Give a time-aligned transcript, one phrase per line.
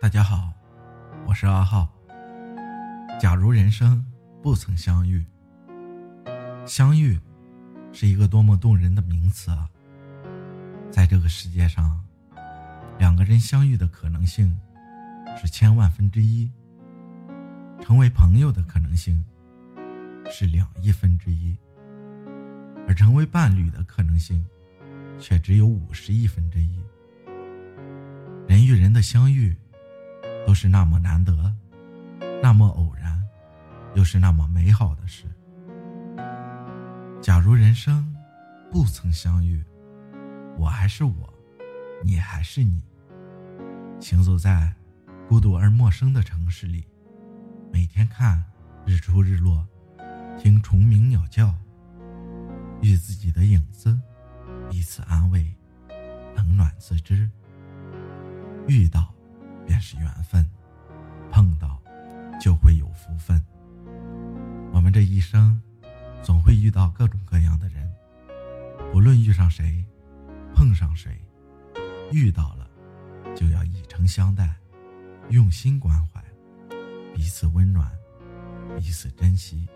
[0.00, 0.52] 大家好，
[1.26, 1.88] 我是阿浩。
[3.18, 4.06] 假如人生
[4.40, 5.26] 不曾相遇，
[6.64, 7.18] 相遇
[7.92, 9.68] 是一个多么动人的名词啊！
[10.88, 12.00] 在这个世界上，
[12.96, 14.56] 两个人相遇的可能性
[15.36, 16.48] 是千万分之一，
[17.80, 19.20] 成为朋友的可能性
[20.30, 21.56] 是两亿分之一，
[22.86, 24.46] 而成为伴侣的可能性
[25.18, 26.78] 却只有五十亿分之一。
[28.46, 29.56] 人与人的相遇。
[30.46, 31.54] 都是那么难得，
[32.42, 33.22] 那么偶然，
[33.94, 35.24] 又是那么美好的事。
[37.20, 38.14] 假如人生
[38.70, 39.62] 不曾相遇，
[40.56, 41.34] 我还是我，
[42.02, 42.82] 你还是你，
[44.00, 44.72] 行走在
[45.28, 46.86] 孤独而陌生的城市里，
[47.72, 48.42] 每天看
[48.86, 49.66] 日出日落，
[50.38, 51.54] 听虫鸣鸟叫，
[52.80, 54.00] 遇自己的影子，
[54.70, 55.54] 彼此安慰，
[56.34, 57.28] 冷暖自知，
[58.66, 59.12] 遇到。
[59.88, 60.46] 是缘分，
[61.32, 61.80] 碰到
[62.38, 63.42] 就会有福分。
[64.70, 65.58] 我们这一生
[66.22, 67.90] 总会遇到各种各样的人，
[68.92, 69.82] 无论遇上谁，
[70.54, 71.18] 碰上谁，
[72.12, 72.68] 遇到了
[73.34, 74.54] 就要以诚相待，
[75.30, 76.22] 用心关怀，
[77.14, 77.90] 彼此温暖，
[78.76, 79.66] 彼此珍惜。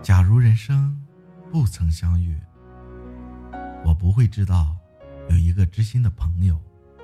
[0.00, 0.96] 假如人生
[1.50, 2.38] 不曾相遇，
[3.84, 4.76] 我不会知道
[5.30, 6.56] 有一个知心的朋友。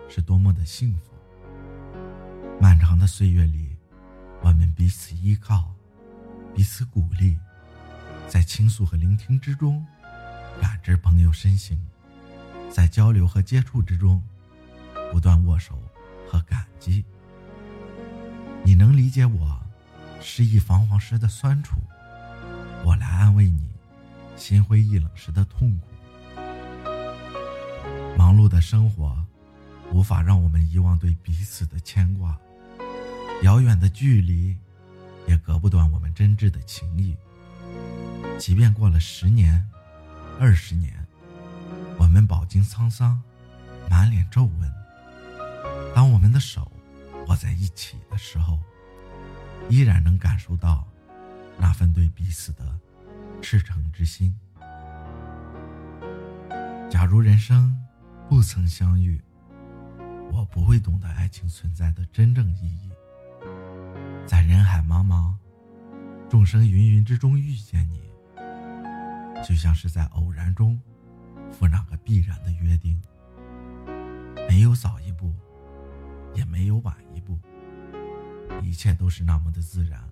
[0.08, 1.15] 是多么的幸福！
[2.58, 3.76] 漫长的岁月里，
[4.42, 5.74] 我们彼此依靠，
[6.54, 7.36] 彼此鼓励，
[8.28, 9.84] 在倾诉和聆听之中，
[10.60, 11.76] 感知朋友深情；
[12.70, 14.22] 在交流和接触之中，
[15.12, 15.78] 不断握手
[16.28, 17.04] 和感激。
[18.64, 19.60] 你能理解我
[20.20, 21.76] 失意彷徨时的酸楚，
[22.84, 23.68] 我来安慰你
[24.34, 25.88] 心灰意冷时的痛苦。
[28.16, 29.14] 忙碌的生活。
[29.92, 32.36] 无法让我们遗忘对彼此的牵挂，
[33.42, 34.56] 遥远的距离，
[35.28, 37.16] 也隔不断我们真挚的情谊。
[38.38, 39.64] 即便过了十年、
[40.40, 40.92] 二十年，
[41.98, 43.22] 我们饱经沧桑，
[43.90, 44.72] 满脸皱纹，
[45.94, 46.70] 当我们的手
[47.28, 48.58] 握在一起的时候，
[49.68, 50.86] 依然能感受到
[51.58, 52.78] 那份对彼此的
[53.40, 54.34] 赤诚之心。
[56.90, 57.76] 假如人生
[58.28, 59.20] 不曾相遇。
[60.32, 62.90] 我不会懂得爱情存在的真正意义，
[64.26, 65.32] 在人海茫茫、
[66.28, 68.02] 众生芸芸之中遇见你，
[69.46, 70.80] 就像是在偶然中
[71.52, 73.00] 赴那个必然的约定。
[74.48, 75.32] 没有早一步，
[76.34, 77.38] 也没有晚一步，
[78.62, 80.02] 一切都是那么的自然，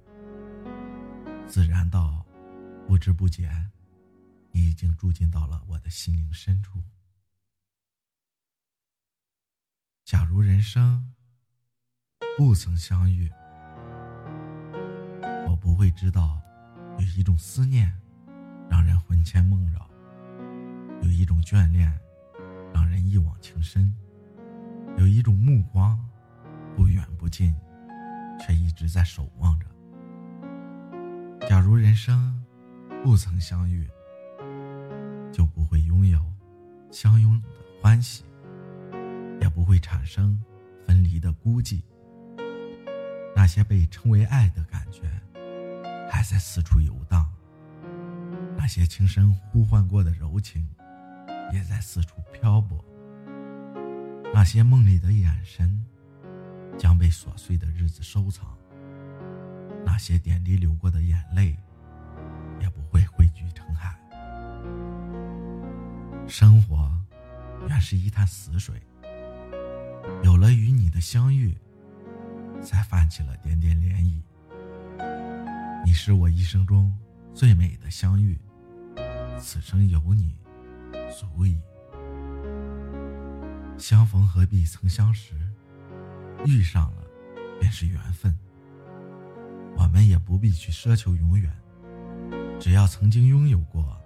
[1.48, 2.24] 自然到
[2.86, 3.50] 不知不觉，
[4.52, 6.80] 你已经住进到了我的心灵深处。
[10.04, 11.12] 假如人生
[12.36, 13.32] 不曾相遇，
[15.74, 16.40] 不会知道
[17.00, 17.92] 有一种思念
[18.70, 19.90] 让人魂牵梦绕，
[21.02, 21.92] 有一种眷恋
[22.72, 23.92] 让人一往情深，
[24.96, 25.98] 有一种目光
[26.76, 27.52] 不远不近，
[28.38, 29.66] 却一直在守望着。
[31.48, 32.40] 假如人生
[33.02, 33.90] 不曾相遇，
[35.32, 36.24] 就不会拥有
[36.92, 37.48] 相拥的
[37.82, 38.24] 欢喜。
[39.40, 40.40] 也不会产生
[40.86, 41.82] 分离的孤寂。
[43.34, 45.02] 那些被称为爱的感觉，
[46.10, 47.24] 还在四处游荡；
[48.56, 50.68] 那些轻声呼唤过的柔情，
[51.52, 52.84] 也在四处漂泊。
[54.32, 55.82] 那些梦里的眼神，
[56.78, 58.44] 将被琐碎的日子收藏；
[59.84, 61.56] 那些点滴流过的眼泪，
[62.60, 63.96] 也不会汇聚成海。
[66.26, 66.90] 生活，
[67.68, 68.82] 原是一潭死水。
[70.22, 71.56] 有了与你的相遇，
[72.62, 74.20] 才泛起了点点涟漪。
[75.84, 76.92] 你是我一生中
[77.34, 78.38] 最美的相遇，
[79.38, 80.34] 此生有你，
[81.14, 81.60] 足矣。
[83.76, 85.34] 相逢何必曾相识，
[86.46, 87.02] 遇上了
[87.60, 88.34] 便是缘分。
[89.76, 91.52] 我们也不必去奢求永远，
[92.58, 94.00] 只要曾经拥有过，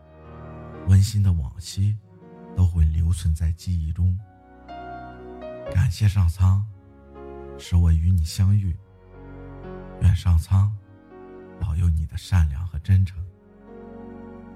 [0.89, 1.97] 温馨的往昔
[2.57, 4.19] 都会留存在记忆中。
[5.73, 6.65] 感谢上苍，
[7.57, 8.77] 使我与你相遇。
[10.01, 10.77] 愿上苍
[11.61, 13.19] 保佑你的善良和真诚。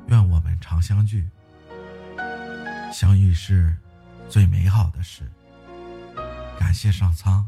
[0.09, 1.29] 愿我们常相聚。
[2.93, 3.75] 相遇是
[4.29, 5.31] 最美好的事。
[6.59, 7.47] 感谢上苍，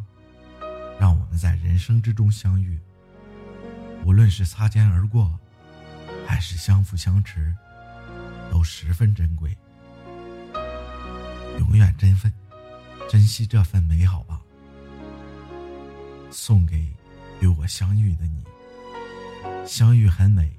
[0.99, 2.79] 让我们在人生之中相遇。
[4.05, 5.39] 无论是擦肩而过，
[6.27, 7.55] 还是相扶相持，
[8.51, 9.57] 都十分珍贵。
[11.59, 12.33] 永远珍分。
[13.07, 14.41] 珍惜这份美好吧，
[16.31, 16.91] 送给
[17.41, 18.43] 与我相遇的你。
[19.67, 20.51] 相遇很美，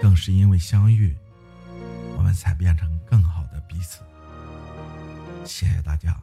[0.00, 1.16] 更是因为相遇，
[2.16, 4.00] 我们才变成更好的彼此。
[5.44, 6.20] 谢谢大家，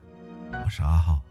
[0.52, 1.22] 我是阿浩。